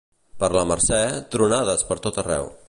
[0.43, 1.01] Per la Mercè,
[1.37, 2.51] tronades pertot arreu.